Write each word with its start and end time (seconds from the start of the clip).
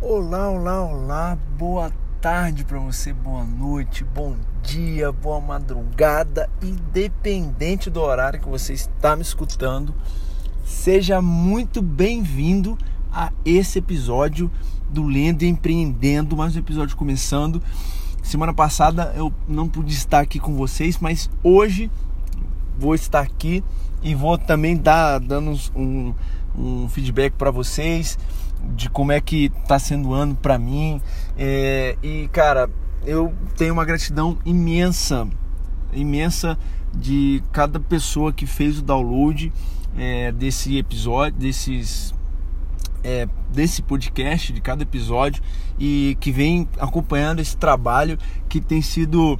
Olá, 0.00 0.48
olá, 0.48 0.84
olá, 0.84 1.38
boa 1.58 1.92
tarde 2.20 2.64
para 2.64 2.78
você, 2.78 3.12
boa 3.12 3.42
noite, 3.42 4.04
bom 4.04 4.36
dia, 4.62 5.10
boa 5.10 5.40
madrugada, 5.40 6.48
independente 6.62 7.90
do 7.90 8.00
horário 8.00 8.38
que 8.38 8.48
você 8.48 8.74
está 8.74 9.16
me 9.16 9.22
escutando, 9.22 9.92
seja 10.64 11.20
muito 11.20 11.82
bem-vindo 11.82 12.78
a 13.12 13.32
esse 13.44 13.80
episódio 13.80 14.48
do 14.88 15.02
Lendo 15.02 15.42
e 15.42 15.48
Empreendendo, 15.48 16.36
mais 16.36 16.54
um 16.54 16.60
episódio 16.60 16.96
começando. 16.96 17.60
Semana 18.22 18.54
passada 18.54 19.12
eu 19.16 19.32
não 19.48 19.68
pude 19.68 19.92
estar 19.92 20.20
aqui 20.20 20.38
com 20.38 20.54
vocês, 20.54 20.98
mas 21.00 21.28
hoje 21.42 21.90
vou 22.78 22.94
estar 22.94 23.20
aqui 23.20 23.64
e 24.00 24.14
vou 24.14 24.38
também 24.38 24.76
dar 24.76 25.18
dando 25.18 25.58
um, 25.74 26.14
um 26.56 26.88
feedback 26.88 27.32
para 27.32 27.50
vocês 27.50 28.16
de 28.74 28.88
como 28.90 29.12
é 29.12 29.20
que 29.20 29.50
tá 29.66 29.78
sendo 29.78 30.10
o 30.10 30.14
ano 30.14 30.34
para 30.34 30.58
mim. 30.58 31.00
É, 31.36 31.96
e 32.02 32.28
cara, 32.32 32.68
eu 33.04 33.32
tenho 33.56 33.72
uma 33.72 33.84
gratidão 33.84 34.38
imensa, 34.44 35.26
imensa 35.92 36.58
de 36.94 37.42
cada 37.52 37.78
pessoa 37.78 38.32
que 38.32 38.46
fez 38.46 38.78
o 38.78 38.82
download 38.82 39.52
é, 39.96 40.32
desse 40.32 40.76
episódio, 40.76 41.38
desses 41.38 42.14
é, 43.02 43.28
desse 43.50 43.82
podcast, 43.82 44.52
de 44.52 44.60
cada 44.60 44.82
episódio 44.82 45.42
e 45.78 46.16
que 46.20 46.30
vem 46.30 46.68
acompanhando 46.78 47.40
esse 47.40 47.56
trabalho 47.56 48.18
que 48.48 48.60
tem 48.60 48.82
sido 48.82 49.38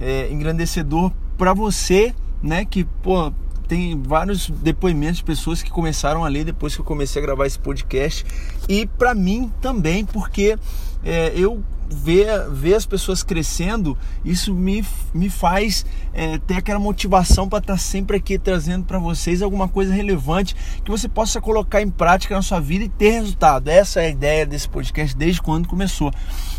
é, 0.00 0.30
engrandecedor 0.30 1.12
para 1.38 1.52
você, 1.54 2.14
né? 2.42 2.64
Que 2.64 2.84
pô, 2.84 3.32
tem 3.66 4.00
vários 4.00 4.48
depoimentos 4.48 5.18
de 5.18 5.24
pessoas 5.24 5.62
que 5.62 5.70
começaram 5.70 6.24
a 6.24 6.28
ler 6.28 6.44
depois 6.44 6.74
que 6.74 6.80
eu 6.80 6.84
comecei 6.84 7.20
a 7.20 7.24
gravar 7.24 7.46
esse 7.46 7.58
podcast 7.58 8.24
e 8.68 8.86
para 8.86 9.14
mim 9.14 9.52
também 9.60 10.04
porque 10.04 10.58
é, 11.04 11.32
eu 11.36 11.62
ver, 11.88 12.48
ver 12.50 12.74
as 12.74 12.84
pessoas 12.84 13.22
crescendo, 13.22 13.96
isso 14.24 14.52
me, 14.52 14.84
me 15.14 15.30
faz 15.30 15.86
é, 16.12 16.38
ter 16.38 16.54
aquela 16.54 16.78
motivação 16.78 17.48
para 17.48 17.58
estar 17.58 17.74
tá 17.74 17.78
sempre 17.78 18.16
aqui 18.16 18.38
trazendo 18.38 18.84
para 18.84 18.98
vocês 18.98 19.42
alguma 19.42 19.68
coisa 19.68 19.92
relevante 19.92 20.54
que 20.84 20.90
você 20.90 21.08
possa 21.08 21.40
colocar 21.40 21.80
em 21.80 21.90
prática 21.90 22.34
na 22.34 22.42
sua 22.42 22.60
vida 22.60 22.84
e 22.84 22.88
ter 22.88 23.10
resultado. 23.10 23.68
Essa 23.68 24.00
é 24.00 24.06
a 24.06 24.10
ideia 24.10 24.46
desse 24.46 24.68
podcast 24.68 25.16
desde 25.16 25.40
quando 25.40 25.68
começou. 25.68 26.12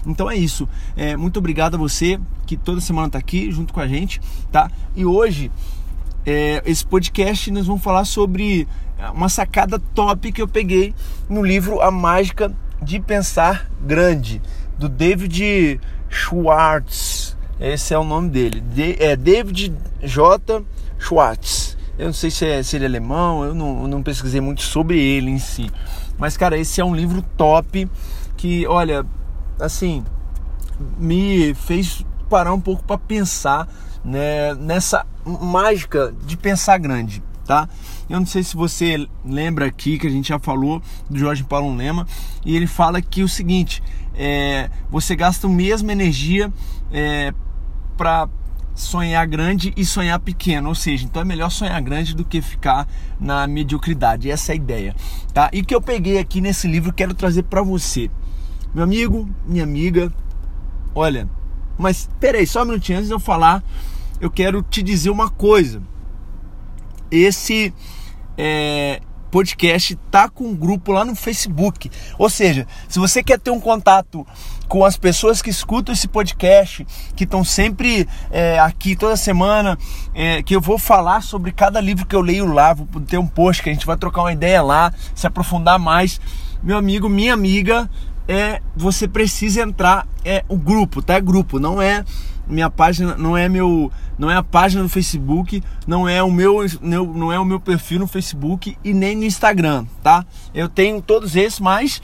Então 0.06 0.30
é 0.30 0.36
isso. 0.36 0.68
É, 0.96 1.16
muito 1.18 1.38
obrigado 1.38 1.76
a 1.76 1.78
você 1.78 2.20
que 2.46 2.56
toda 2.56 2.80
semana 2.80 3.08
está 3.08 3.20
aqui 3.20 3.52
junto 3.52 3.74
com 3.74 3.80
a 3.80 3.88
gente, 3.88 4.22
tá? 4.52 4.72
E 4.96 5.06
hoje 5.06 5.52
é, 6.28 6.62
esse 6.66 6.86
podcast 6.86 7.50
nós 7.52 7.66
vamos 7.68 7.82
falar 7.82 8.04
sobre 8.04 8.68
uma 9.14 9.30
sacada 9.30 9.80
top 9.96 10.30
que 10.34 10.42
eu 10.42 10.48
peguei 10.48 10.94
no 11.30 11.42
livro 11.42 11.80
A 11.80 11.90
Mágica 11.90 12.54
de 12.82 13.00
Pensar 13.00 13.72
Grande, 13.82 14.42
do 14.78 14.90
David 14.90 15.80
Schwartz. 16.10 17.38
Esse 17.58 17.94
é 17.94 17.98
o 17.98 18.04
nome 18.04 18.30
dele. 18.30 18.60
De, 18.60 19.02
é 19.02 19.16
David 19.16 19.74
J. 20.04 20.66
Schwartz. 21.00 21.78
Eu 21.98 22.08
não 22.08 22.14
sei 22.14 22.30
se, 22.30 22.46
é, 22.46 22.62
se 22.62 22.76
ele 22.76 22.84
é 22.84 22.88
alemão, 22.90 23.46
eu 23.46 23.56
não, 23.56 23.84
eu 23.84 23.88
não 23.88 24.04
pesquisei 24.04 24.42
muito 24.42 24.64
sobre 24.64 25.00
ele 25.00 25.32
em 25.32 25.40
si. 25.40 25.72
Mas, 26.18 26.36
cara, 26.36 26.58
esse 26.58 26.82
é 26.82 26.86
um 26.86 26.94
livro 26.94 27.24
top 27.38 27.90
que, 28.36 28.68
olha, 28.68 29.06
assim, 29.62 30.04
me 30.98 31.54
fez 31.54 32.06
parar 32.30 32.54
um 32.54 32.60
pouco 32.60 32.84
para 32.84 32.98
pensar 32.98 33.66
né, 34.04 34.54
nessa 34.56 35.06
mágica 35.28 36.14
de 36.26 36.38
pensar 36.38 36.78
grande, 36.78 37.22
tá? 37.46 37.68
Eu 38.10 38.20
não 38.20 38.26
sei 38.26 38.44
se 38.44 38.56
você 38.56 39.08
lembra 39.26 39.66
aqui 39.66 40.00
que 40.00 40.08
a 40.08 40.10
gente 40.10 40.30
já 40.30 40.40
falou 40.40 40.82
do 41.10 41.20
Jorge 41.20 41.44
Paulo 41.44 41.76
Lema 41.76 42.08
e 42.46 42.56
ele 42.56 42.68
fala 42.68 43.02
que 43.02 43.22
o 43.22 43.28
seguinte: 43.28 43.84
é, 44.16 44.70
você 44.90 45.16
gasta 45.16 45.48
a 45.48 45.50
mesma 45.50 45.92
energia 45.92 46.52
é, 46.92 47.34
para 47.98 48.30
sonhar 48.74 49.26
grande 49.26 49.74
e 49.76 49.84
sonhar 49.84 50.20
pequeno, 50.20 50.70
ou 50.70 50.76
seja, 50.76 51.04
então 51.04 51.22
é 51.22 51.26
melhor 51.26 51.50
sonhar 51.50 51.82
grande 51.82 52.16
do 52.16 52.24
que 52.24 52.42
ficar 52.42 52.88
na 53.20 53.48
mediocridade. 53.48 54.30
Essa 54.30 54.52
é 54.52 54.54
a 54.54 54.56
ideia, 54.56 54.96
tá? 55.34 55.50
E 55.52 55.64
que 55.64 55.74
eu 55.74 55.82
peguei 55.82 56.20
aqui 56.20 56.40
nesse 56.40 56.68
livro 56.68 56.94
quero 56.94 57.14
trazer 57.14 57.44
para 57.44 57.62
você, 57.62 58.10
meu 58.74 58.84
amigo, 58.84 59.28
minha 59.46 59.64
amiga. 59.64 60.14
Olha, 60.94 61.28
mas 61.78 62.10
peraí, 62.20 62.46
só 62.46 62.62
um 62.62 62.66
minutinho 62.66 63.00
antes 63.00 63.08
de 63.08 63.14
eu 63.14 63.20
falar 63.20 63.64
eu 64.20 64.30
quero 64.30 64.62
te 64.62 64.82
dizer 64.82 65.10
uma 65.10 65.30
coisa. 65.30 65.82
Esse 67.10 67.74
é, 68.38 69.02
podcast 69.32 69.96
tá 70.10 70.30
com 70.30 70.46
um 70.46 70.56
grupo 70.56 70.92
lá 70.92 71.06
no 71.06 71.16
Facebook. 71.16 71.90
Ou 72.18 72.30
seja, 72.30 72.68
se 72.88 73.00
você 73.00 73.24
quer 73.24 73.40
ter 73.40 73.52
um 73.52 73.60
contato 73.60 74.26
com 74.68 74.84
as 74.84 74.98
pessoas 74.98 75.42
que 75.42 75.50
escutam 75.50 75.94
esse 75.94 76.08
podcast, 76.08 76.86
que 77.16 77.24
estão 77.24 77.44
sempre 77.44 78.08
é, 78.32 78.60
aqui 78.60 78.96
toda 78.96 79.16
semana, 79.16 79.78
é, 80.14 80.42
que 80.44 80.56
eu 80.56 80.62
vou 80.62 80.78
falar 80.78 81.22
sobre 81.22 81.52
cada 81.52 81.80
livro 81.80 82.06
que 82.06 82.16
eu 82.16 82.22
leio 82.22 82.52
lá, 82.52 82.74
vou 82.74 82.88
ter 83.02 83.18
um 83.18 83.28
post 83.28 83.64
que 83.64 83.70
a 83.70 83.74
gente 83.74 83.86
vai 83.86 83.98
trocar 83.98 84.22
uma 84.22 84.34
ideia 84.34 84.62
lá, 84.62 84.94
se 85.16 85.26
aprofundar 85.26 85.80
mais. 85.80 86.20
Meu 86.62 86.78
amigo, 86.78 87.08
minha 87.08 87.34
amiga, 87.34 87.90
é 88.28 88.62
você 88.76 89.08
precisa 89.08 89.62
entrar 89.62 90.06
é 90.26 90.44
o 90.50 90.58
grupo, 90.58 91.02
tá? 91.02 91.16
É 91.16 91.22
grupo, 91.22 91.60
não 91.60 91.82
é 91.82 92.04
minha 92.50 92.70
página, 92.70 93.16
não 93.18 93.36
é 93.36 93.50
meu, 93.50 93.92
não 94.18 94.30
é 94.30 94.36
a 94.36 94.44
página 94.44 94.84
do 94.84 94.90
Facebook, 94.90 95.62
não 95.86 96.08
é 96.08 96.22
o 96.24 96.32
meu, 96.32 96.66
não 96.82 97.32
é 97.32 97.40
o 97.40 97.46
meu 97.46 97.60
perfil 97.60 98.00
no 98.00 98.08
Facebook 98.08 98.78
e 98.84 98.94
nem 98.94 99.16
no 99.16 99.24
Instagram, 99.24 99.86
tá? 100.02 100.26
Eu 100.54 100.70
tenho 100.70 101.02
todos 101.02 101.36
esses, 101.36 101.60
mas 101.60 102.02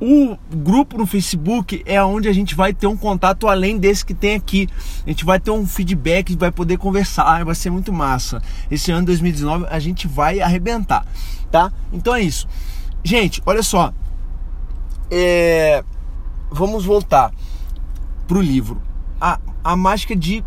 o 0.00 0.36
grupo 0.54 0.98
no 0.98 1.06
Facebook 1.06 1.82
é 1.86 2.02
onde 2.02 2.28
a 2.28 2.32
gente 2.32 2.54
vai 2.54 2.74
ter 2.74 2.86
um 2.86 2.96
contato 2.96 3.46
além 3.48 3.78
desse 3.78 4.04
que 4.04 4.12
tem 4.12 4.34
aqui. 4.34 4.68
A 5.06 5.10
gente 5.10 5.24
vai 5.24 5.38
ter 5.38 5.50
um 5.50 5.66
feedback, 5.66 6.36
vai 6.36 6.50
poder 6.50 6.76
conversar, 6.78 7.44
vai 7.44 7.54
ser 7.54 7.70
muito 7.70 7.92
massa. 7.92 8.42
Esse 8.70 8.90
ano 8.90 9.06
2019 9.06 9.66
a 9.68 9.78
gente 9.78 10.08
vai 10.08 10.40
arrebentar, 10.40 11.06
tá? 11.50 11.72
Então 11.92 12.14
é 12.14 12.22
isso. 12.22 12.48
Gente, 13.02 13.42
olha 13.46 13.62
só, 13.62 13.92
é, 15.10 15.84
vamos 16.50 16.84
voltar 16.84 17.32
para 18.26 18.38
o 18.38 18.42
livro. 18.42 18.80
A, 19.24 19.40
a 19.72 19.74
mágica 19.74 20.14
de 20.14 20.44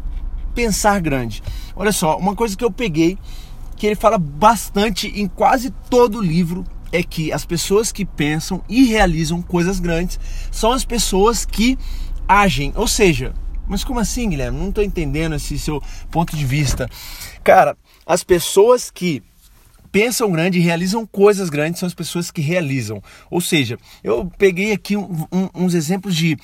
pensar 0.54 1.02
grande. 1.02 1.42
Olha 1.76 1.92
só, 1.92 2.16
uma 2.18 2.36
coisa 2.36 2.56
que 2.56 2.64
eu 2.64 2.70
peguei, 2.70 3.18
que 3.76 3.88
ele 3.88 3.96
fala 3.96 4.20
bastante 4.20 5.08
em 5.20 5.28
quase 5.28 5.72
todo 5.90 6.20
o 6.20 6.22
livro, 6.22 6.64
é 6.92 7.02
que 7.02 7.32
as 7.32 7.44
pessoas 7.44 7.92
que 7.92 8.06
pensam 8.06 8.62
e 8.70 8.86
realizam 8.86 9.42
coisas 9.42 9.80
grandes 9.80 10.20
são 10.52 10.72
as 10.72 10.86
pessoas 10.86 11.44
que 11.44 11.76
agem. 12.28 12.72
Ou 12.76 12.88
seja, 12.88 13.34
mas 13.68 13.84
como 13.84 14.00
assim, 14.00 14.30
Guilherme? 14.30 14.60
Não 14.60 14.70
estou 14.70 14.84
entendendo 14.84 15.36
esse 15.36 15.58
seu 15.58 15.82
ponto 16.12 16.36
de 16.36 16.46
vista. 16.46 16.90
Cara, 17.44 17.76
as 18.06 18.24
pessoas 18.24 18.92
que 18.92 19.24
pensam 19.92 20.32
grande 20.32 20.60
e 20.60 20.62
realizam 20.62 21.06
coisas 21.06 21.50
grandes 21.50 21.80
são 21.80 21.88
as 21.88 21.94
pessoas 21.94 22.30
que 22.30 22.42
realizam. 22.42 23.02
Ou 23.30 23.42
seja, 23.42 23.78
eu 24.04 24.32
peguei 24.38 24.72
aqui 24.72 24.96
um, 24.96 25.26
um, 25.32 25.50
uns 25.54 25.74
exemplos 25.74 26.16
de 26.16 26.38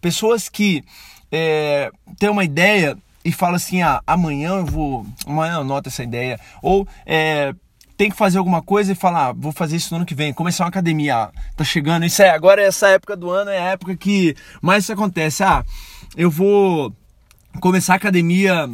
pessoas 0.00 0.48
que 0.48 0.82
é, 1.30 1.90
uma 2.30 2.44
ideia 2.44 2.96
e 3.24 3.32
falam 3.32 3.56
assim: 3.56 3.82
ah, 3.82 4.02
amanhã 4.06 4.50
eu 4.50 4.66
vou, 4.66 5.06
amanhã 5.26 5.54
eu 5.54 5.60
anoto 5.60 5.88
essa 5.88 6.02
ideia. 6.02 6.38
Ou 6.62 6.86
é, 7.06 7.54
tem 7.96 8.10
que 8.10 8.16
fazer 8.16 8.38
alguma 8.38 8.62
coisa 8.62 8.92
e 8.92 8.94
falar, 8.94 9.28
ah, 9.28 9.32
vou 9.32 9.52
fazer 9.52 9.76
isso 9.76 9.92
no 9.92 9.98
ano 9.98 10.06
que 10.06 10.14
vem, 10.14 10.32
começar 10.32 10.64
uma 10.64 10.70
academia, 10.70 11.16
ah, 11.16 11.30
tá 11.54 11.62
chegando, 11.62 12.06
isso 12.06 12.22
é, 12.22 12.30
agora 12.30 12.62
essa 12.62 12.88
época 12.88 13.14
do 13.14 13.30
ano 13.30 13.50
é 13.50 13.58
a 13.58 13.72
época 13.72 13.94
que 13.94 14.34
mais 14.62 14.84
isso 14.84 14.92
acontece. 14.92 15.42
Ah, 15.42 15.62
eu 16.16 16.30
vou 16.30 16.94
começar 17.60 17.92
a 17.92 17.96
academia 17.96 18.70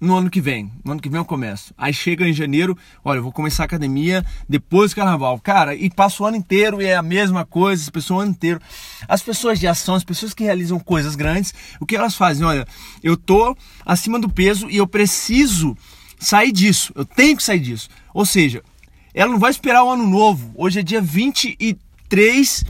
no 0.00 0.16
ano 0.16 0.30
que 0.30 0.40
vem. 0.40 0.70
No 0.84 0.92
ano 0.92 1.00
que 1.00 1.08
vem 1.08 1.18
eu 1.18 1.24
começo. 1.24 1.72
Aí 1.76 1.92
chega 1.92 2.26
em 2.26 2.32
janeiro, 2.32 2.76
olha, 3.04 3.18
eu 3.18 3.22
vou 3.22 3.32
começar 3.32 3.64
a 3.64 3.66
academia 3.66 4.24
depois 4.48 4.90
do 4.90 4.96
carnaval. 4.96 5.38
Cara, 5.40 5.74
e 5.74 5.90
passa 5.90 6.22
o 6.22 6.26
ano 6.26 6.36
inteiro 6.36 6.80
e 6.80 6.86
é 6.86 6.96
a 6.96 7.02
mesma 7.02 7.44
coisa, 7.44 7.82
as 7.82 7.90
pessoas 7.90 8.18
o 8.18 8.22
ano 8.22 8.30
inteiro. 8.30 8.60
As 9.08 9.22
pessoas 9.22 9.58
de 9.58 9.66
ação, 9.66 9.94
as 9.94 10.04
pessoas 10.04 10.34
que 10.34 10.44
realizam 10.44 10.78
coisas 10.78 11.14
grandes, 11.14 11.54
o 11.80 11.86
que 11.86 11.96
elas 11.96 12.14
fazem? 12.14 12.44
Olha, 12.44 12.66
eu 13.02 13.16
tô 13.16 13.56
acima 13.84 14.18
do 14.18 14.28
peso 14.28 14.68
e 14.70 14.76
eu 14.76 14.86
preciso 14.86 15.76
sair 16.18 16.52
disso. 16.52 16.92
Eu 16.94 17.04
tenho 17.04 17.36
que 17.36 17.42
sair 17.42 17.60
disso. 17.60 17.88
Ou 18.12 18.26
seja, 18.26 18.62
ela 19.14 19.32
não 19.32 19.38
vai 19.38 19.50
esperar 19.50 19.82
o 19.82 19.90
ano 19.90 20.06
novo. 20.06 20.52
Hoje 20.54 20.80
é 20.80 20.82
dia 20.82 21.00
23 21.00 22.64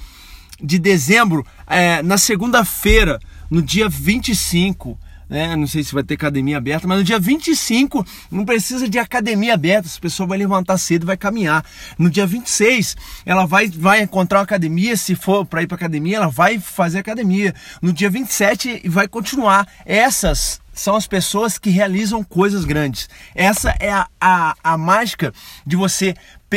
de 0.62 0.78
dezembro, 0.78 1.44
é, 1.66 2.02
na 2.02 2.16
segunda-feira, 2.16 3.20
no 3.50 3.60
dia 3.60 3.88
25 3.88 4.98
né? 5.28 5.56
Não 5.56 5.66
sei 5.66 5.82
se 5.82 5.92
vai 5.92 6.02
ter 6.02 6.14
academia 6.14 6.58
aberta, 6.58 6.86
mas 6.86 6.98
no 6.98 7.04
dia 7.04 7.18
25 7.18 8.06
não 8.30 8.44
precisa 8.44 8.88
de 8.88 8.98
academia 8.98 9.54
aberta, 9.54 9.88
essa 9.88 10.00
pessoa 10.00 10.26
vai 10.26 10.38
levantar 10.38 10.78
cedo 10.78 11.06
vai 11.06 11.16
caminhar. 11.16 11.64
No 11.98 12.08
dia 12.10 12.26
26, 12.26 12.96
ela 13.24 13.46
vai, 13.46 13.68
vai 13.68 14.02
encontrar 14.02 14.38
uma 14.38 14.44
academia, 14.44 14.96
se 14.96 15.14
for 15.14 15.44
para 15.44 15.62
ir 15.62 15.66
para 15.66 15.76
academia, 15.76 16.18
ela 16.18 16.28
vai 16.28 16.58
fazer 16.58 16.98
academia. 16.98 17.54
No 17.82 17.92
dia 17.92 18.10
27 18.10 18.88
vai 18.88 19.08
continuar. 19.08 19.66
Essas 19.84 20.60
são 20.72 20.94
as 20.94 21.06
pessoas 21.06 21.58
que 21.58 21.70
realizam 21.70 22.22
coisas 22.22 22.64
grandes. 22.64 23.08
Essa 23.34 23.74
é 23.80 23.90
a, 23.90 24.06
a, 24.20 24.54
a 24.62 24.78
mágica 24.78 25.32
de 25.66 25.74
você 25.74 26.14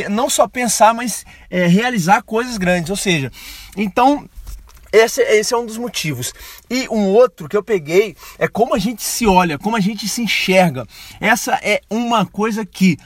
não 0.10 0.30
só 0.30 0.48
pensar, 0.48 0.94
mas 0.94 1.25
é, 1.50 1.66
realizar 1.66 2.21
coisas 2.21 2.57
grandes. 2.57 2.89
Ou 2.89 2.95
seja, 2.95 3.31
então 3.75 4.30
esse, 4.91 5.21
esse 5.21 5.53
é 5.53 5.57
um 5.57 5.65
dos 5.65 5.77
motivos. 5.77 6.33
E 6.69 6.88
um 6.89 7.07
outro 7.07 7.47
que 7.47 7.56
eu 7.56 7.63
peguei 7.63 8.15
é 8.38 8.47
como 8.47 8.75
a 8.75 8.80
gente 8.80 9.03
se 9.03 9.25
olha, 9.27 9.57
como 9.57 9.75
a 9.75 9.80
gente 9.80 10.07
se 10.07 10.21
enxerga. 10.21 10.86
Essa 11.19 11.59
é 11.62 11.81
uma 11.89 12.25
coisa 12.25 12.65
que 12.65 12.97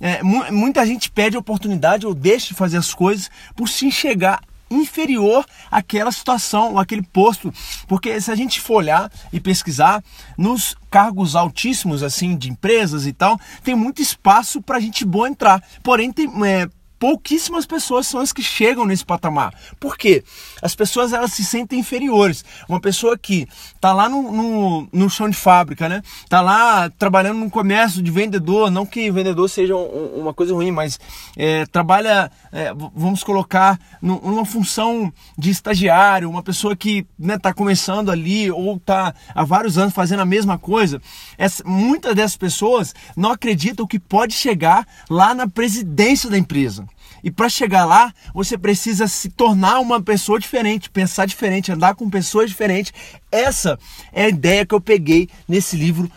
é, 0.00 0.22
muita 0.22 0.84
gente 0.86 1.10
pede 1.10 1.36
oportunidade 1.36 2.06
ou 2.06 2.14
deixa 2.14 2.48
de 2.48 2.54
fazer 2.54 2.76
as 2.76 2.92
coisas 2.92 3.30
por 3.56 3.68
se 3.68 3.86
enxergar 3.86 4.40
inferior 4.70 5.44
àquela 5.70 6.10
situação, 6.10 6.72
ou 6.72 6.78
aquele 6.78 7.02
posto. 7.02 7.52
Porque 7.86 8.20
se 8.20 8.30
a 8.30 8.34
gente 8.34 8.60
for 8.60 8.76
olhar 8.76 9.10
e 9.32 9.40
pesquisar, 9.40 10.02
nos 10.36 10.76
cargos 10.90 11.36
altíssimos 11.36 12.02
assim 12.02 12.36
de 12.36 12.50
empresas 12.50 13.06
e 13.06 13.12
tal, 13.12 13.38
tem 13.62 13.74
muito 13.74 14.02
espaço 14.02 14.60
para 14.60 14.80
gente 14.80 15.04
boa 15.04 15.28
entrar. 15.28 15.62
Porém, 15.82 16.12
tem, 16.12 16.28
é, 16.46 16.68
pouquíssimas 17.04 17.66
pessoas 17.66 18.06
são 18.06 18.18
as 18.18 18.32
que 18.32 18.42
chegam 18.42 18.86
nesse 18.86 19.04
patamar. 19.04 19.52
Por 19.78 19.98
quê? 19.98 20.24
As 20.62 20.74
pessoas 20.74 21.12
elas 21.12 21.34
se 21.34 21.44
sentem 21.44 21.80
inferiores. 21.80 22.42
Uma 22.66 22.80
pessoa 22.80 23.18
que 23.18 23.46
está 23.74 23.92
lá 23.92 24.08
no, 24.08 24.32
no, 24.32 24.88
no, 24.90 25.10
chão 25.10 25.28
de 25.28 25.36
fábrica, 25.36 25.86
né? 25.86 26.00
Tá 26.30 26.40
lá 26.40 26.88
trabalhando 26.88 27.40
no 27.40 27.50
comércio 27.50 28.02
de 28.02 28.10
vendedor, 28.10 28.70
não 28.70 28.86
que 28.86 29.10
vendedor 29.10 29.50
seja 29.50 29.76
um, 29.76 30.18
uma 30.18 30.32
coisa 30.32 30.54
ruim, 30.54 30.70
mas 30.70 30.98
é, 31.36 31.66
trabalha, 31.66 32.32
é, 32.50 32.72
vamos 32.96 33.22
colocar, 33.22 33.78
numa 34.00 34.46
função 34.46 35.12
de 35.36 35.50
estagiário, 35.50 36.30
uma 36.30 36.42
pessoa 36.42 36.74
que 36.74 37.06
né, 37.18 37.36
tá 37.36 37.52
começando 37.52 38.10
ali 38.10 38.50
ou 38.50 38.76
está 38.76 39.14
há 39.34 39.44
vários 39.44 39.76
anos 39.76 39.92
fazendo 39.92 40.20
a 40.20 40.24
mesma 40.24 40.56
coisa. 40.56 41.02
Essa, 41.36 41.62
muitas 41.66 42.14
dessas 42.14 42.38
pessoas 42.38 42.94
não 43.14 43.30
acreditam 43.30 43.86
que 43.86 43.98
pode 43.98 44.32
chegar 44.32 44.86
lá 45.10 45.34
na 45.34 45.46
presidência 45.46 46.30
da 46.30 46.38
empresa. 46.38 46.86
E 47.24 47.30
para 47.30 47.48
chegar 47.48 47.86
lá, 47.86 48.12
você 48.34 48.58
precisa 48.58 49.08
se 49.08 49.30
tornar 49.30 49.80
uma 49.80 50.00
pessoa 50.00 50.38
diferente, 50.38 50.90
pensar 50.90 51.24
diferente, 51.24 51.72
andar 51.72 51.94
com 51.94 52.10
pessoas 52.10 52.50
diferentes. 52.50 52.92
Essa 53.32 53.78
é 54.12 54.26
a 54.26 54.28
ideia 54.28 54.66
que 54.66 54.74
eu 54.74 54.80
peguei 54.80 55.30
nesse 55.48 55.74
livro 55.74 56.12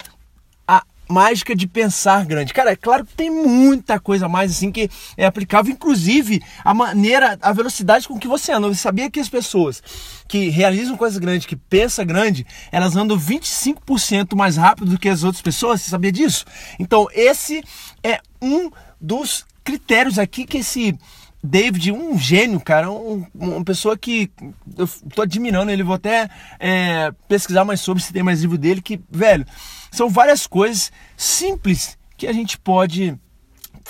A 0.67 0.83
Mágica 1.07 1.55
de 1.55 1.65
Pensar 1.65 2.25
Grande. 2.25 2.53
Cara, 2.53 2.71
é 2.71 2.75
claro 2.75 3.05
que 3.05 3.13
tem 3.13 3.31
muita 3.31 4.01
coisa 4.01 4.27
mais 4.27 4.51
assim 4.51 4.69
que 4.69 4.89
é 5.15 5.25
aplicável, 5.25 5.71
inclusive 5.71 6.43
a 6.61 6.73
maneira, 6.73 7.39
a 7.41 7.53
velocidade 7.53 8.05
com 8.05 8.19
que 8.19 8.27
você 8.27 8.51
anda. 8.51 8.67
Você 8.67 8.81
sabia 8.81 9.09
que 9.09 9.21
as 9.21 9.29
pessoas 9.29 9.81
que 10.27 10.49
realizam 10.49 10.97
coisas 10.97 11.17
grandes, 11.17 11.47
que 11.47 11.55
pensam 11.55 12.05
grande, 12.05 12.45
elas 12.69 12.97
andam 12.97 13.17
25% 13.17 14.35
mais 14.35 14.57
rápido 14.57 14.91
do 14.91 14.99
que 14.99 15.07
as 15.07 15.23
outras 15.23 15.41
pessoas? 15.41 15.81
Você 15.81 15.89
sabia 15.89 16.11
disso? 16.11 16.43
Então, 16.77 17.07
esse 17.13 17.63
é 18.03 18.19
um 18.41 18.69
dos 18.99 19.45
critérios 19.67 20.17
aqui 20.17 20.45
que 20.45 20.59
esse 20.59 20.97
David, 21.43 21.91
um 21.91 22.17
gênio, 22.17 22.57
cara, 22.57 22.89
um, 22.89 23.25
uma 23.35 23.65
pessoa 23.65 23.97
que 23.97 24.31
eu 24.77 24.87
tô 25.13 25.21
admirando 25.21 25.69
ele, 25.69 25.83
vou 25.83 25.95
até 25.95 26.29
é, 26.57 27.11
pesquisar 27.27 27.65
mais 27.65 27.81
sobre 27.81 28.01
se 28.01 28.13
tem 28.13 28.23
mais 28.23 28.39
livro 28.39 28.57
dele, 28.57 28.81
que, 28.81 28.97
velho, 29.11 29.45
são 29.91 30.09
várias 30.09 30.47
coisas 30.47 30.89
simples 31.17 31.97
que 32.15 32.27
a 32.27 32.31
gente 32.31 32.57
pode 32.57 33.13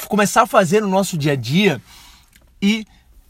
começar 0.08 0.42
a 0.42 0.48
fazer 0.48 0.82
no 0.82 0.90
nosso 0.90 1.16
dia 1.16 1.34
a 1.34 1.36
dia 1.36 1.80
e 2.60 2.84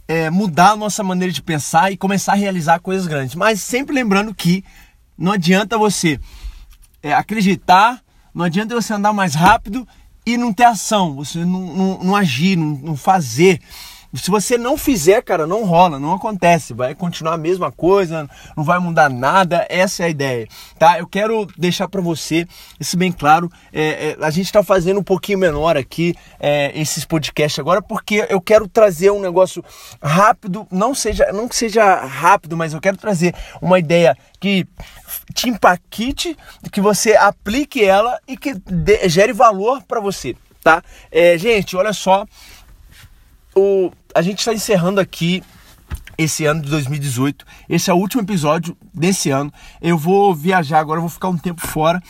é, 0.08 0.30
mudar 0.30 0.72
a 0.72 0.78
nossa 0.78 1.04
maneira 1.04 1.34
de 1.34 1.42
pensar 1.42 1.92
e 1.92 1.98
começar 1.98 2.32
a 2.32 2.38
realizar 2.38 2.80
coisas 2.80 3.08
grandes. 3.08 3.36
Mas 3.36 3.60
sempre 3.60 3.94
lembrando 3.94 4.34
que 4.34 4.64
não 5.18 5.34
adianta 5.34 5.78
você 5.78 6.18
é, 7.04 7.14
acreditar, 7.14 8.02
não 8.34 8.46
adianta 8.46 8.74
você 8.74 8.94
andar 8.94 9.12
mais 9.12 9.36
rápido 9.36 9.86
e 10.28 10.36
não 10.36 10.52
ter 10.52 10.66
ação, 10.66 11.16
você 11.16 11.46
não, 11.46 11.62
não, 11.62 12.00
não 12.04 12.16
agir, 12.16 12.58
não, 12.58 12.78
não 12.84 12.98
fazer. 12.98 13.62
Se 14.14 14.32
você 14.32 14.58
não 14.58 14.78
fizer, 14.78 15.22
cara, 15.22 15.46
não 15.46 15.66
rola, 15.66 16.00
não 16.00 16.14
acontece. 16.14 16.74
Vai 16.74 16.96
continuar 16.96 17.34
a 17.34 17.38
mesma 17.38 17.72
coisa, 17.72 18.30
não 18.56 18.64
vai 18.64 18.80
mudar 18.80 19.10
nada. 19.10 19.66
Essa 19.70 20.04
é 20.04 20.06
a 20.06 20.10
ideia, 20.10 20.48
tá? 20.80 20.98
Eu 20.98 21.08
quero 21.08 21.46
deixar 21.58 21.88
para 21.88 22.02
você 22.02 22.48
isso 22.80 22.98
bem 22.98 23.12
claro. 23.12 23.52
É, 23.72 23.82
é, 24.10 24.18
a 24.22 24.30
gente 24.30 24.46
está 24.46 24.64
fazendo 24.64 25.00
um 25.00 25.04
pouquinho 25.04 25.40
menor 25.40 25.76
aqui 25.76 26.16
é, 26.40 26.72
esses 26.80 27.04
podcasts 27.06 27.60
agora 27.60 27.82
porque 27.82 28.26
eu 28.30 28.40
quero 28.40 28.68
trazer 28.68 29.12
um 29.12 29.20
negócio 29.20 29.64
rápido, 30.02 30.68
não 30.72 30.96
seja, 30.96 31.32
não 31.34 31.48
que 31.48 31.56
seja 31.56 31.96
rápido, 31.96 32.56
mas 32.56 32.74
eu 32.74 32.82
quero 32.82 32.98
trazer 32.98 33.36
uma 33.62 33.80
ideia 33.80 34.18
que 34.40 34.66
te 35.34 35.50
impacte, 35.50 36.38
que 36.72 36.82
você 36.82 37.16
aplique 37.16 37.84
ela 37.84 38.20
e 38.28 38.38
que 38.38 38.54
de, 38.54 39.10
gere 39.10 39.34
valor 39.34 39.82
para 39.84 40.00
você, 40.00 40.36
tá? 40.64 40.84
É, 41.12 41.38
gente, 41.38 41.76
olha 41.76 41.94
só 41.94 42.26
o, 43.58 43.92
a 44.14 44.22
gente 44.22 44.40
está 44.40 44.54
encerrando 44.54 45.00
aqui 45.00 45.44
esse 46.18 46.46
ano 46.46 46.62
de 46.62 46.70
2018. 46.70 47.46
Esse 47.68 47.90
é 47.90 47.94
o 47.94 47.98
último 47.98 48.22
episódio 48.22 48.78
desse 48.94 49.30
ano. 49.30 49.52
Eu 49.82 49.98
vou 49.98 50.34
viajar 50.34 50.80
agora, 50.80 51.00
vou 51.00 51.10
ficar 51.10 51.30
um 51.30 51.38
tempo 51.38 51.66
fora. 51.66 52.02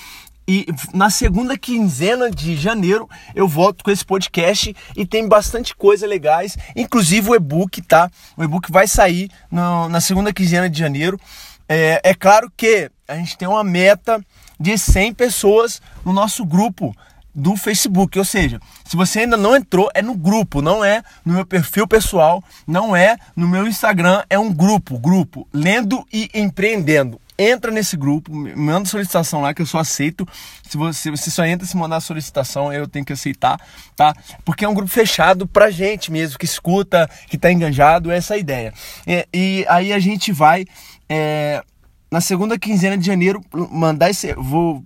E 0.50 0.66
na 0.94 1.10
segunda 1.10 1.58
quinzena 1.58 2.32
de 2.32 2.56
janeiro 2.56 3.10
eu 3.36 3.48
volto 3.48 3.84
com 3.84 3.92
esse 3.92 4.06
podcast 4.06 4.74
e 4.96 5.06
tem 5.06 5.28
bastante 5.28 5.76
coisa 5.76 6.08
legais, 6.08 6.58
inclusive 6.74 7.30
o 7.30 7.36
e-book, 7.36 7.82
tá? 7.82 8.10
O 8.38 8.44
e-book 8.44 8.72
vai 8.72 8.88
sair 8.88 9.30
no, 9.52 9.90
na 9.90 10.00
segunda 10.00 10.32
quinzena 10.32 10.70
de 10.70 10.80
janeiro. 10.80 11.20
É, 11.68 12.00
é 12.02 12.14
claro 12.14 12.50
que 12.56 12.90
a 13.06 13.16
gente 13.16 13.38
tem 13.38 13.48
uma 13.48 13.64
meta 13.64 14.24
de 14.58 14.78
100 14.78 15.14
pessoas 15.16 15.82
no 16.06 16.14
nosso 16.14 16.46
grupo 16.46 16.96
do 17.38 17.56
Facebook. 17.56 18.18
Ou 18.18 18.25
seja, 18.25 18.60
se 18.84 18.98
você 18.98 19.19
ainda 19.19 19.38
não 19.38 19.56
entrou, 19.56 19.89
é 19.94 20.01
no 20.01 20.16
grupo, 20.16 20.60
não 20.60 20.84
é 20.84 21.04
no 21.24 21.36
meu 21.36 21.45
perfil 21.45 21.88
pessoal, 21.88 22.44
não 22.66 22.95
é 22.95 23.16
no 23.36 23.48
meu 23.48 23.68
Instagram, 23.68 24.24
é 24.28 24.39
um 24.39 24.51
grupo, 24.51 24.98
grupo, 24.98 25.48
lendo 25.54 26.04
e 26.12 26.30
empreendendo. 26.34 27.22
Entra 27.39 27.69
nesse 27.69 27.95
grupo, 27.95 28.34
manda 28.34 28.89
solicitação 28.89 29.42
lá 29.42 29.54
que 29.54 29.62
eu 29.62 29.66
só 29.68 29.78
aceito. 29.78 30.28
Se 30.68 30.75
você, 30.75 31.12
você 31.12 31.30
só 31.30 31.45
entra 31.45 31.68
se 31.68 31.78
mandar 31.78 32.00
solicitação, 32.00 32.74
eu 32.74 32.88
tenho 32.88 33.06
que 33.06 33.13
aceitar, 33.13 33.62
tá? 33.95 34.16
Porque 34.44 34.66
é 34.66 34.68
um 34.68 34.74
grupo 34.74 34.90
fechado 34.90 35.45
pra 35.45 35.69
gente 35.69 36.12
mesmo, 36.12 36.40
que 36.40 36.45
escuta, 36.45 37.07
que 37.28 37.38
tá 37.38 37.51
enganjado, 37.51 38.10
essa 38.10 38.33
é 38.33 38.38
a 38.38 38.40
ideia. 38.40 38.74
E, 39.06 39.28
e 39.31 39.66
aí 39.69 39.94
a 39.94 40.00
gente 40.00 40.31
vai, 40.31 40.66
é, 41.07 41.63
na 42.10 42.22
segunda 42.22 42.57
quinzena 42.57 42.98
de 42.98 43.06
janeiro, 43.06 43.44
mandar 43.54 44.10
esse. 44.10 44.33
Vou 44.33 44.83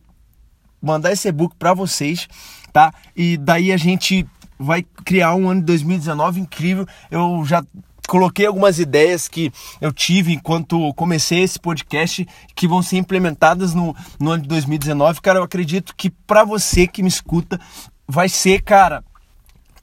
mandar 0.81 1.11
esse 1.11 1.27
e-book 1.27 1.55
para 1.57 1.73
vocês, 1.73 2.27
tá? 2.73 2.93
E 3.15 3.37
daí 3.37 3.71
a 3.71 3.77
gente 3.77 4.25
vai 4.57 4.85
criar 5.03 5.35
um 5.35 5.49
ano 5.49 5.61
de 5.61 5.67
2019 5.67 6.39
incrível. 6.39 6.85
Eu 7.09 7.43
já 7.45 7.63
coloquei 8.07 8.45
algumas 8.45 8.79
ideias 8.79 9.27
que 9.27 9.51
eu 9.79 9.93
tive 9.93 10.33
enquanto 10.33 10.93
comecei 10.95 11.43
esse 11.43 11.59
podcast 11.59 12.27
que 12.55 12.67
vão 12.67 12.81
ser 12.81 12.97
implementadas 12.97 13.73
no, 13.73 13.95
no 14.19 14.31
ano 14.31 14.43
de 14.43 14.49
2019. 14.49 15.21
Cara, 15.21 15.39
eu 15.39 15.43
acredito 15.43 15.95
que 15.95 16.09
para 16.09 16.43
você 16.43 16.87
que 16.87 17.01
me 17.01 17.09
escuta 17.09 17.59
vai 18.07 18.27
ser, 18.27 18.61
cara, 18.61 19.03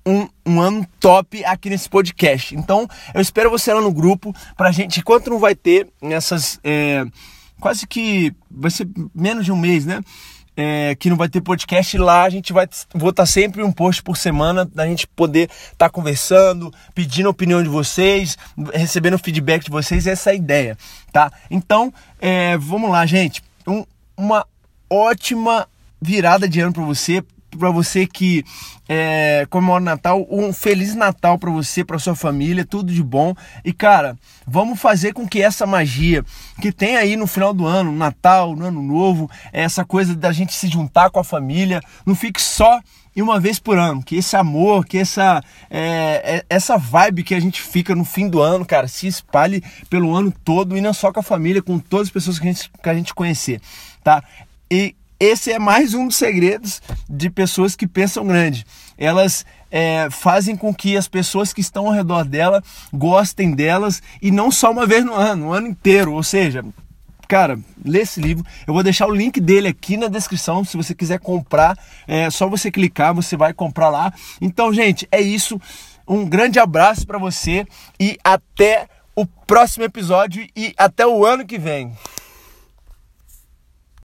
um, 0.05 0.28
um, 0.45 0.61
ano 0.61 0.87
top 1.00 1.45
aqui 1.45 1.71
nesse 1.71 1.88
podcast. 1.88 2.55
Então, 2.55 2.87
eu 3.14 3.21
espero 3.21 3.50
você 3.50 3.73
lá 3.73 3.81
no 3.81 3.93
grupo 3.93 4.35
pra 4.57 4.73
gente, 4.73 5.00
enquanto 5.00 5.31
não 5.31 5.38
vai 5.38 5.55
ter 5.55 5.88
nessas 6.00 6.61
é, 6.62 7.05
quase 7.61 7.87
que 7.87 8.33
vai 8.50 8.71
ser 8.71 8.88
menos 9.14 9.45
de 9.45 9.52
um 9.52 9.57
mês, 9.57 9.85
né? 9.85 10.00
É, 10.61 10.97
que 10.97 11.09
não 11.09 11.17
vai 11.17 11.29
ter 11.29 11.41
podcast 11.41 11.97
lá, 11.97 12.25
a 12.25 12.31
gente 12.31 12.53
vai 12.53 12.69
botar 12.93 13.27
sempre 13.27 13.62
um 13.62 13.71
post 13.71 14.03
por 14.03 14.17
semana 14.17 14.65
da 14.65 14.85
gente 14.85 15.07
poder 15.07 15.49
estar 15.49 15.87
tá 15.87 15.88
conversando, 15.88 16.75
pedindo 16.93 17.29
a 17.29 17.31
opinião 17.31 17.62
de 17.62 17.69
vocês, 17.69 18.37
recebendo 18.75 19.17
feedback 19.19 19.67
de 19.67 19.71
vocês, 19.71 20.05
essa 20.05 20.31
é 20.31 20.33
a 20.33 20.37
ideia, 20.37 20.77
tá? 21.12 21.33
Então, 21.49 21.95
é, 22.21 22.59
vamos 22.59 22.91
lá, 22.91 23.07
gente. 23.07 23.41
Um, 23.65 23.85
uma 24.17 24.45
ótima 24.91 25.69
virada 26.03 26.49
de 26.49 26.59
ano 26.59 26.73
para 26.73 26.83
você, 26.83 27.23
para 27.57 27.71
você 27.71 28.07
que 28.07 28.45
é, 28.88 29.47
comemora 29.50 29.83
o 29.83 29.85
Natal, 29.85 30.26
um 30.31 30.52
feliz 30.52 30.95
Natal 30.95 31.38
para 31.38 31.50
você, 31.50 31.85
para 31.85 31.99
sua 31.99 32.14
família, 32.14 32.64
tudo 32.64 32.93
de 32.93 33.02
bom. 33.02 33.35
E 33.64 33.73
cara, 33.73 34.17
vamos 34.47 34.81
fazer 34.81 35.12
com 35.12 35.26
que 35.26 35.43
essa 35.43 35.67
magia 35.67 36.25
que 36.61 36.73
tem 36.73 36.97
aí 36.97 37.17
no 37.17 37.26
final 37.26 37.55
do 37.55 37.67
ano, 37.67 37.93
no 37.93 37.99
Natal, 37.99 38.55
no 38.57 38.67
Ano 38.67 38.83
Novo, 38.83 39.31
essa 39.52 39.85
coisa 39.85 40.14
da 40.14 40.33
gente 40.33 40.55
se 40.55 40.69
juntar 40.69 41.11
com 41.11 41.21
a 41.21 41.25
família, 41.25 41.81
não 42.05 42.14
fique 42.14 42.40
só 42.40 42.81
e 43.19 43.23
uma 43.23 43.40
vez 43.40 43.59
por 43.59 43.76
ano, 43.76 44.00
que 44.00 44.14
esse 44.14 44.37
amor, 44.37 44.87
que 44.87 44.97
essa 44.97 45.43
é, 45.69 46.37
é, 46.37 46.45
essa 46.49 46.78
vibe 46.78 47.25
que 47.25 47.35
a 47.35 47.40
gente 47.40 47.61
fica 47.61 47.93
no 47.93 48.05
fim 48.05 48.28
do 48.28 48.40
ano, 48.40 48.64
cara, 48.64 48.87
se 48.87 49.09
espalhe 49.09 49.61
pelo 49.90 50.14
ano 50.14 50.33
todo 50.45 50.76
e 50.76 50.81
não 50.81 50.95
só 50.95 51.12
com 51.12 51.19
a 51.19 51.23
família, 51.23 51.61
com 51.61 51.81
todas 51.81 52.07
as 52.07 52.12
pessoas 52.12 52.38
que 52.38 52.47
a 52.49 52.52
gente, 52.52 52.71
que 52.81 52.88
a 52.88 52.95
gente 52.95 53.12
conhecer, 53.12 53.61
tá? 54.05 54.23
E 54.71 54.95
esse 55.21 55.51
é 55.51 55.59
mais 55.59 55.95
um 55.95 56.07
dos 56.07 56.17
segredos 56.17 56.81
de 57.09 57.29
pessoas 57.29 57.75
que 57.75 57.87
pensam 57.87 58.27
grande. 58.27 58.65
Elas 58.97 59.45
é, 59.71 60.09
fazem 60.11 60.57
com 60.57 60.73
que 60.73 60.97
as 60.97 61.09
pessoas 61.09 61.53
que 61.53 61.61
estão 61.61 61.87
ao 61.87 61.93
redor 61.93 62.25
dela 62.25 62.63
gostem 62.93 63.53
delas 63.53 64.03
e 64.23 64.31
não 64.31 64.51
só 64.51 64.71
uma 64.71 64.87
vez 64.87 65.05
no 65.05 65.15
ano, 65.15 65.49
o 65.49 65.53
ano 65.53 65.67
inteiro. 65.67 66.13
Ou 66.13 66.23
seja, 66.23 66.65
cara, 67.27 67.59
lê 67.85 68.01
esse 68.01 68.21
livro. 68.21 68.45
Eu 68.67 68.73
vou 68.73 68.83
deixar 68.83 69.07
o 69.07 69.15
link 69.15 69.41
dele 69.41 69.69
aqui 69.69 69.97
na 69.97 70.09
descrição. 70.09 70.65
Se 70.65 70.77
você 70.77 70.95
quiser 70.95 71.19
comprar, 71.19 71.77
é 72.07 72.31
só 72.31 72.49
você 72.49 72.71
clicar, 72.71 73.15
você 73.15 73.37
vai 73.37 73.53
comprar 73.53 73.89
lá. 73.89 74.13
Então, 74.41 74.73
gente, 74.73 75.07
é 75.11 75.21
isso. 75.21 75.61
Um 76.07 76.25
grande 76.25 76.59
abraço 76.59 77.07
para 77.07 77.19
você 77.19 77.67
e 78.01 78.17
até 78.25 78.89
o 79.15 79.27
próximo 79.27 79.85
episódio 79.85 80.47
e 80.57 80.73
até 80.79 81.07
o 81.07 81.27
ano 81.27 81.45
que 81.45 81.59
vem. 81.59 81.93